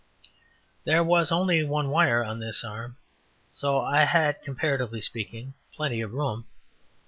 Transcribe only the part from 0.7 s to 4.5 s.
There was only one wire on this arm, so I had,